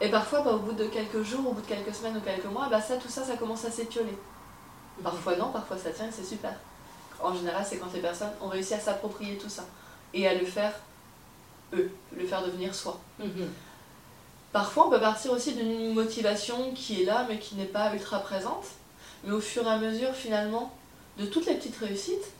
[0.00, 2.46] Et parfois, bah, au bout de quelques jours, au bout de quelques semaines ou quelques
[2.46, 4.16] mois, bah, ça, tout ça, ça commence à s'étioler.
[5.02, 6.52] Parfois non, parfois ça tient et c'est super.
[7.20, 9.64] En général, c'est quand les personnes ont réussi à s'approprier tout ça
[10.14, 10.72] et à le faire
[11.74, 12.98] eux, le faire devenir soi.
[13.18, 13.48] Mhm.
[14.52, 18.20] Parfois, on peut partir aussi d'une motivation qui est là, mais qui n'est pas ultra
[18.20, 18.66] présente.
[19.24, 20.72] Mais au fur et à mesure, finalement,
[21.18, 22.32] de toutes les petites réussites,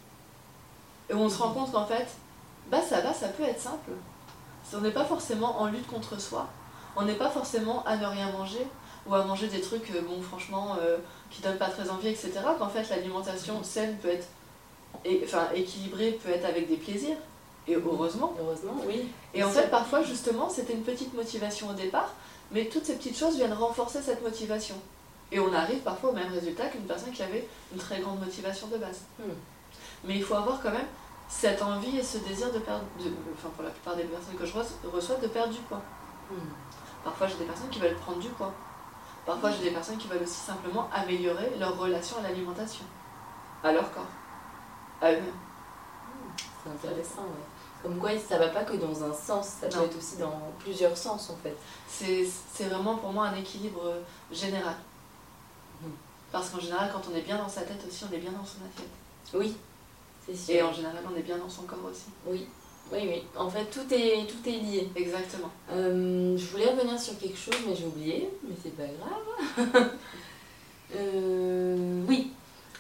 [1.10, 2.06] et on se rend compte qu'en fait,
[2.70, 3.90] bah ça va, ça peut être simple.
[4.74, 6.46] On n'est pas forcément en lutte contre soi.
[6.96, 8.66] On n'est pas forcément à ne rien manger
[9.08, 10.98] ou à manger des trucs, euh, bon, franchement, euh,
[11.30, 12.32] qui donnent pas très envie, etc.
[12.58, 14.26] Qu'en fait, l'alimentation saine peut être,
[15.04, 17.16] et, enfin, équilibrée, peut être avec des plaisirs.
[17.66, 18.34] Et heureusement.
[18.40, 19.08] Heureusement, oui.
[19.34, 22.12] Et en fait, parfois, justement, c'était une petite motivation au départ,
[22.50, 24.76] mais toutes ces petites choses viennent renforcer cette motivation.
[25.30, 28.66] Et on arrive parfois au même résultat qu'une personne qui avait une très grande motivation
[28.68, 29.00] de base.
[29.18, 29.32] Hmm.
[30.04, 30.86] Mais il faut avoir quand même
[31.28, 34.46] cette envie et ce désir de perdre, de- enfin pour la plupart des personnes que
[34.46, 34.54] je
[34.90, 35.82] reçois- de perdre du poids.
[36.30, 36.38] Mhm.
[37.04, 38.54] Parfois, j'ai des personnes qui veulent prendre du poids.
[39.28, 42.86] Parfois, j'ai des personnes qui veulent aussi simplement améliorer leur relation à l'alimentation,
[43.62, 44.06] à leur corps,
[45.02, 45.34] à eux-mêmes.
[46.64, 47.82] C'est intéressant, ouais.
[47.82, 49.80] Comme quoi, ça va pas que dans un sens, ça Non.
[49.80, 51.54] peut être aussi dans plusieurs sens en fait.
[51.86, 54.00] C'est vraiment pour moi un équilibre euh,
[54.32, 54.76] général.
[55.82, 55.92] Mhm.
[56.32, 58.46] Parce qu'en général, quand on est bien dans sa tête aussi, on est bien dans
[58.46, 58.88] son assiette.
[59.34, 59.58] Oui,
[60.24, 60.54] c'est sûr.
[60.54, 62.06] Et en général, on est bien dans son corps aussi.
[62.24, 62.48] Oui.
[62.92, 63.22] Oui, oui.
[63.36, 64.88] En fait, tout est, tout est lié.
[64.96, 65.50] Exactement.
[65.70, 68.30] Euh, je voulais revenir sur quelque chose, mais j'ai oublié.
[68.44, 69.90] Mais c'est pas grave.
[70.96, 72.30] Euh, oui.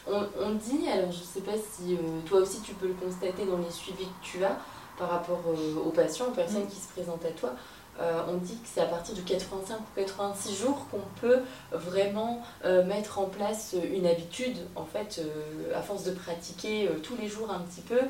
[0.06, 3.58] On, dit, alors je sais pas si euh, toi aussi tu peux le constater dans
[3.58, 4.58] les suivis que tu as
[4.98, 6.68] par rapport aux patients, aux personnes mm.
[6.68, 7.52] qui se présentent à toi,
[8.00, 11.40] euh, on dit que c'est à partir de 85 ou 86 jours qu'on peut
[11.72, 14.56] vraiment euh, mettre en place une habitude.
[14.76, 18.00] En fait, euh, à force de pratiquer tous les jours un petit peu,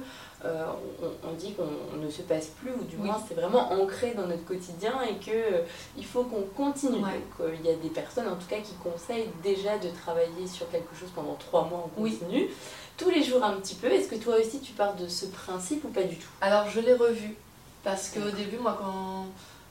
[0.44, 4.44] on, dit qu'on ne se passe plus, ou du moins c'est vraiment ancré dans notre
[4.44, 7.03] quotidien et qu'il faut qu'on continue.
[7.40, 10.94] il y a des personnes en tout cas qui conseillent déjà de travailler sur quelque
[10.94, 12.48] chose pendant trois mois en continu.
[12.96, 13.88] Tous les jours un petit peu.
[13.88, 16.29] Est-ce que toi aussi tu pars de ce principe ou pas du tout?
[16.40, 17.37] Alors je l'ai revu.
[17.85, 19.27] Parce qu'au début, moi, quand,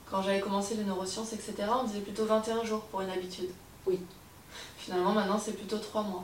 [0.10, 3.50] quand j'avais commencé les neurosciences, etc., on disait plutôt 21 jours pour une habitude.
[3.86, 4.00] Oui.
[4.78, 6.24] Finalement, maintenant, c'est plutôt 3 mois.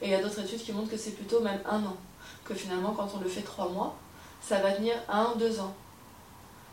[0.00, 1.96] Et il y a d'autres études qui montrent que c'est plutôt même un an.
[2.44, 3.96] Que finalement, quand on le fait 3 mois,
[4.40, 5.74] ça va tenir 1 ou 2 ans.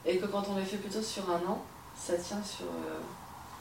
[0.05, 1.61] Et que quand on le fait plutôt sur un an,
[1.95, 2.99] ça tient sur, euh,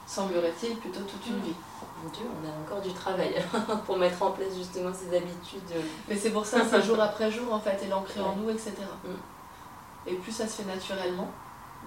[0.05, 1.55] semblerait-il, plutôt toute une vie.
[2.03, 3.33] Mon Dieu, on a encore du travail
[3.85, 5.83] pour mettre en place justement ces habitudes.
[6.07, 8.73] Mais c'est pour ça, c'est jour après jour en fait, et l'ancrer en nous, etc.
[9.03, 10.09] Mm.
[10.09, 11.29] Et plus ça se fait naturellement,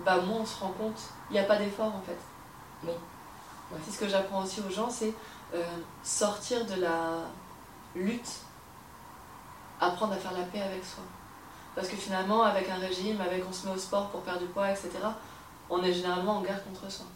[0.04, 2.18] bah moins on se rend compte, il n'y a pas d'effort en fait.
[2.84, 2.92] Oui.
[3.84, 5.12] C'est ce que j'apprends aussi aux gens, c'est
[5.54, 5.62] euh,
[6.02, 7.24] sortir de la
[7.94, 8.40] lutte,
[9.80, 11.02] apprendre à faire la paix avec soi.
[11.74, 14.46] Parce que finalement, avec un régime, avec on se met au sport pour perdre du
[14.46, 14.90] poids, etc.,
[15.68, 17.06] on est généralement en guerre contre soi.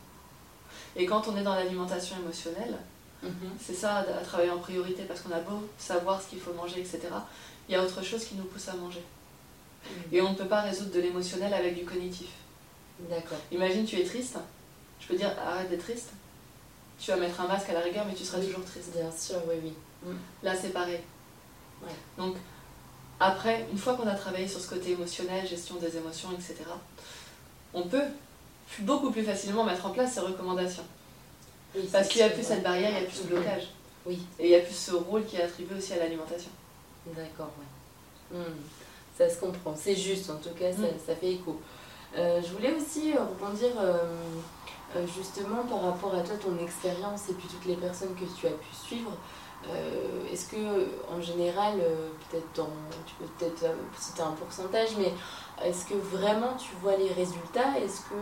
[0.96, 2.76] Et quand on est dans l'alimentation émotionnelle,
[3.22, 3.50] mhm.
[3.60, 6.80] c'est ça à, travailler en priorité, parce qu'on a beau savoir ce qu'il faut manger,
[6.80, 7.00] etc.,
[7.68, 9.04] il y a autre chose qui nous pousse à manger.
[9.84, 9.90] Mhm.
[10.12, 12.28] Et on ne peut pas résoudre de l'émotionnel avec du cognitif.
[13.08, 13.38] D'accord.
[13.52, 14.36] Imagine, tu es triste.
[15.00, 16.10] Je peux dire, arrête d'être triste.
[16.98, 18.92] Tu vas mettre un masque à la rigueur, mais tu seras toujours triste.
[18.92, 19.72] Bien sûr, oui, oui.
[20.04, 20.16] Mm.
[20.42, 21.00] Là, c'est pareil.
[22.18, 22.36] Donc,
[23.18, 26.56] après, une fois qu'on a travaillé sur ce côté émotionnel, gestion des émotions, etc.,
[27.72, 28.04] on peut
[28.80, 30.84] beaucoup plus facilement mettre en place ces recommandations.
[31.92, 33.68] Parce qu'il n'y a plus cette barrière, il n'y a plus ce blocage.
[34.06, 34.18] Oui.
[34.38, 36.50] Et il n'y a plus ce rôle qui est attribué aussi à l'alimentation.
[37.14, 38.38] D'accord, oui.
[38.38, 38.56] Hmm.
[39.16, 39.76] Ça se comprend.
[39.76, 40.98] C'est juste, en tout cas, ça, mm.
[41.06, 41.60] ça fait écho.
[42.16, 44.02] Euh, je voulais aussi rebondir euh,
[44.96, 48.46] euh, justement par rapport à toi, ton expérience et puis toutes les personnes que tu
[48.46, 49.12] as pu suivre.
[50.32, 51.74] Est-ce que en général,
[52.30, 52.66] peut-être
[53.06, 55.12] tu peux peut-être citer un pourcentage, mais
[55.62, 57.78] est-ce que vraiment tu vois les résultats?
[57.78, 58.14] Est-ce que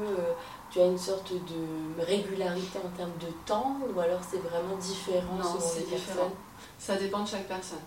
[0.68, 5.36] tu as une sorte de régularité en termes de temps ou alors c'est vraiment différent
[5.36, 6.32] non, selon les différent.
[6.76, 7.78] Ça dépend de chaque personne.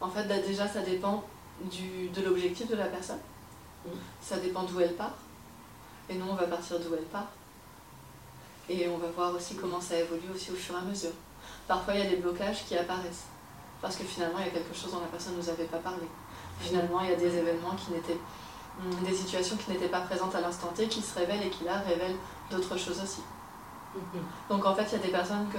[0.00, 1.22] En fait, déjà, ça dépend
[1.70, 3.20] du, de l'objectif de la personne.
[4.20, 5.14] Ça dépend d'où elle part.
[6.08, 7.28] Et nous, on va partir d'où elle part.
[8.68, 11.12] Et on va voir aussi comment ça évolue aussi au fur et à mesure.
[11.66, 13.26] Parfois, il y a des blocages qui apparaissent.
[13.82, 15.78] Parce que finalement, il y a quelque chose dont la personne ne nous avait pas
[15.78, 16.06] parlé.
[16.60, 18.18] Finalement, il y a des événements qui n'étaient
[18.78, 21.64] hmm, des situations qui n'étaient pas présentes à l'instant T qui se révèlent et qui
[21.64, 22.16] là révèlent
[22.50, 23.20] d'autres choses aussi.
[23.94, 24.22] Mhm.
[24.48, 25.58] Donc en fait, il y a des personnes que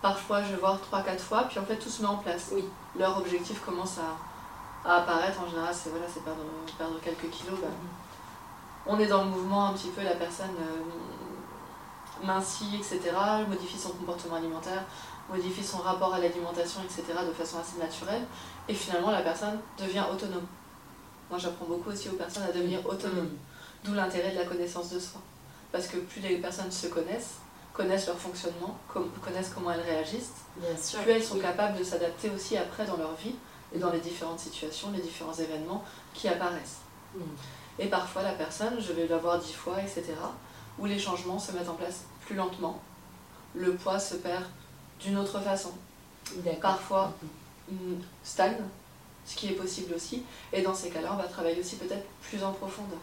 [0.00, 2.50] parfois je vais voir 3-4 fois, puis en fait tout se met en place.
[2.52, 2.64] Oui.
[2.98, 4.16] Leur objectif commence à,
[4.84, 6.42] à apparaître, en général, c'est voilà, perdre,
[6.78, 7.58] perdre quelques kilos.
[7.60, 7.68] Bah,
[8.86, 13.00] on est dans le mouvement un petit peu, la personne euh, mincit, etc.,
[13.48, 14.84] modifie son comportement alimentaire,
[15.28, 18.22] modifie son rapport à l'alimentation, etc., de façon assez naturelle,
[18.68, 20.46] et finalement la personne devient autonome.
[21.28, 23.36] Moi j'apprends beaucoup aussi aux personnes à devenir autonomes,
[23.84, 25.20] d'où l'intérêt de la connaissance de soi.
[25.70, 27.36] Parce que plus les personnes se connaissent,
[27.72, 28.76] connaissent leur fonctionnement,
[29.22, 33.34] connaissent comment elles réagissent, plus elles sont capables de s'adapter aussi après dans leur vie
[33.74, 36.80] et dans les différentes situations, les différents événements qui apparaissent.
[37.14, 37.22] Hmm.
[37.78, 40.14] Et parfois, la personne, je vais la voir dix fois, etc.,
[40.78, 42.80] où les changements se mettent en place plus lentement,
[43.54, 44.44] le poids se perd
[45.00, 45.72] d'une autre façon.
[46.60, 47.12] Parfois,
[47.70, 47.96] hmm.
[48.22, 48.62] stagne,
[49.24, 52.42] ce qui est possible aussi, et dans ces cas-là, on va travailler aussi peut-être plus
[52.42, 52.98] en profondeur.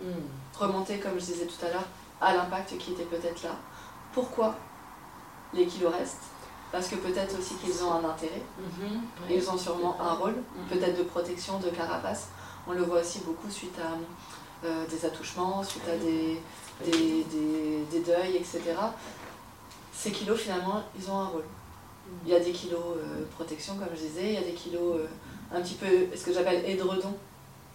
[0.00, 0.58] Hmm.
[0.58, 1.86] Remonter, comme je disais tout à l'heure,
[2.20, 3.56] à l'impact qui était peut-être là.
[4.12, 4.56] Pourquoi
[5.52, 6.22] les kilos restent?
[6.74, 9.00] Parce que peut-être aussi qu'ils ont un intérêt, mhm.
[9.30, 10.66] ils ont sûrement un rôle, mhm.
[10.68, 12.30] peut-être de protection, de carapace.
[12.66, 16.40] On le voit aussi beaucoup suite à euh, des attouchements, suite à des,
[16.90, 18.60] des, deuils, etc.
[19.92, 21.44] Ces kilos, finalement, ils ont un rôle.
[22.26, 24.96] Il y a des kilos euh, protection, comme je disais, il y a des kilos
[24.96, 27.14] euh, un petit peu, ce que j'appelle édredon.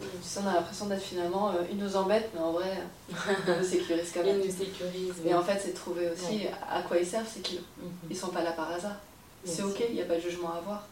[0.01, 4.23] On a l'impression d'être finalement, ils nous embêtent, mais en vrai, ils nous sécurisent quand
[4.23, 4.39] même.
[4.39, 5.25] Ils nous sécurisent.
[5.25, 7.63] Et en fait, c'est de trouver aussi à quoi ils servent ces kilos.
[7.77, 7.91] Mhm.
[8.09, 8.95] Ils sont pas là par hasard.
[9.43, 10.83] C'est ok, il n'y a pas de jugement à avoir.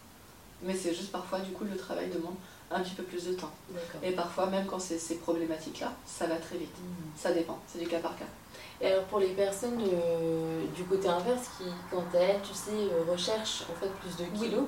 [0.62, 2.36] Mais c'est juste parfois, du coup, le travail demande
[2.72, 3.52] un petit peu plus de temps.
[4.04, 6.76] Et parfois, même quand c'est ces problématiques-là, ça va très vite.
[6.78, 7.12] Mhm.
[7.16, 8.26] Ça dépend, c'est du cas par cas.
[8.80, 9.78] Et alors pour les personnes
[10.76, 14.30] du côté inverse qui, quant à elles, tu sais, euh, recherchent en fait plus de
[14.38, 14.66] kilos,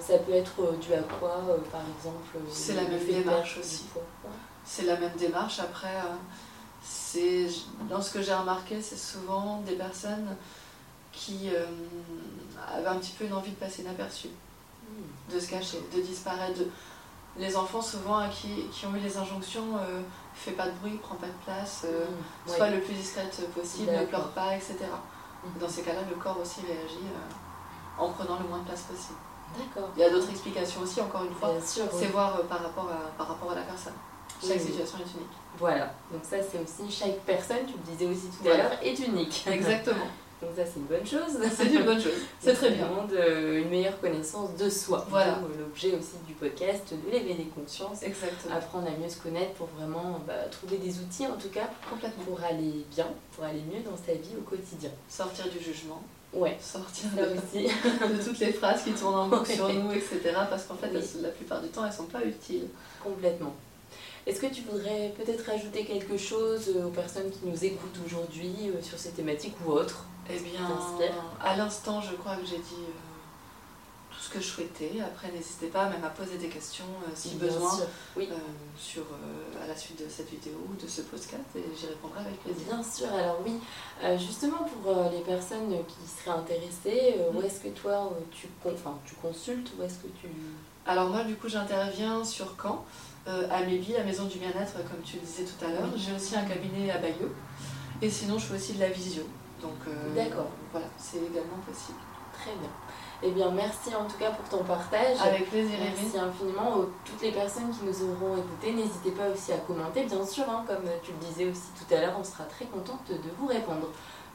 [0.00, 3.86] ça peut être dû à quoi, par exemple C'est la même démarche aussi.
[4.64, 5.60] C'est la même démarche.
[5.60, 5.94] Après,
[6.82, 7.46] c'est
[7.88, 10.36] dans ce que j'ai remarqué, c'est souvent des personnes
[11.12, 11.50] qui
[12.74, 15.34] avaient un petit peu une envie de passer inaperçue, hmm.
[15.34, 16.60] de se cacher, de disparaître.
[17.38, 19.78] Les enfants, souvent, qui, qui ont eu les injonctions
[20.38, 23.90] fais pas de bruit, prends pas de place, euh, mm, sois le plus discrète possible,
[23.90, 24.76] ne pleure pas, etc.
[25.44, 25.58] Mm.
[25.58, 29.18] Dans ces cas-là, le corps aussi réagit euh, en prenant le moins de place possible.
[29.56, 29.90] D'accord.
[29.96, 33.16] Il y a d'autres explications aussi, encore une fois, c'est voir euh, par, rapport à,
[33.16, 33.94] par rapport à la personne.
[34.46, 35.36] Chaque situation est unique.
[35.58, 38.98] Voilà, donc ça c'est aussi chaque personne, tu le disais aussi tout à l'heure, est
[39.00, 39.44] unique.
[39.50, 40.06] Exactement.
[40.40, 41.36] Donc ça c'est une bonne chose.
[41.52, 42.12] C'est une bonne chose.
[42.40, 42.86] C'est très bien.
[42.88, 45.04] Demande euh, une meilleure connaissance de soi.
[45.10, 45.40] Voilà.
[45.58, 48.04] L'objet aussi du podcast, de l'éveil des consciences.
[48.04, 48.54] Exactement.
[48.54, 52.22] Apprendre à mieux se connaître pour vraiment bah, trouver des outils en tout cas Complètement.
[52.22, 54.90] pour aller bien, pour aller mieux dans sa vie au quotidien.
[55.08, 56.02] Sortir du jugement.
[56.32, 56.58] Ouais.
[56.60, 57.64] Sortir de, aussi.
[57.84, 60.20] de toutes les phrases qui tournent en boucle sur nous, etc.
[60.48, 62.68] Parce qu'en fait, la plupart du temps, elles sont pas utiles.
[63.02, 63.54] Complètement.
[64.26, 68.52] Est-ce que tu voudrais peut-être ajouter quelque chose euh, aux personnes qui nous écoutent aujourd'hui
[68.66, 70.04] euh, sur ces thématiques ou autres?
[70.30, 70.68] Eh bien,
[71.42, 73.07] à l'instant, je crois que j'ai dit euh,
[74.28, 74.92] ce que je souhaitais.
[75.00, 77.70] Après, n'hésitez pas même à poser des questions si besoin
[78.16, 78.28] Oui.
[78.78, 79.02] sur,
[79.62, 82.66] à la suite de cette vidéo ou de ce podcast et j'y répondrai avec plaisir.
[82.66, 83.54] Bien sûr, alors oui,
[84.18, 87.44] justement pour les personnes qui seraient intéressées, où mm.
[87.44, 90.28] est-ce que toi tu, enfin, tu consultes Où est-ce que tu...
[90.86, 92.84] Alors moi du coup j'interviens sur Caen.
[93.28, 95.90] Euh, à Mébi, la maison du bien-être, comme tu le disais tout à l'heure.
[95.96, 97.34] J'ai aussi un cabinet à Bayeux.
[98.00, 99.22] Et sinon, je fais aussi de la visio.
[99.60, 100.48] Donc, euh, D'accord.
[100.72, 101.98] Voilà, c'est également possible.
[102.32, 102.70] Très bien.
[103.22, 105.16] Eh bien, merci en tout cas pour ton partage.
[105.24, 106.76] Avec plaisir, Merci infiniment.
[107.04, 110.44] toutes les personnes qui nous auront écouté, n'hésitez pas aussi à commenter, bien sûr.
[110.48, 113.46] Hein, comme tu le disais aussi tout à l'heure, on sera très contente de vous
[113.46, 113.88] répondre.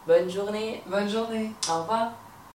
[0.05, 0.83] Bonne journée.
[0.87, 1.51] Bonne journée.
[1.69, 2.11] Au revoir.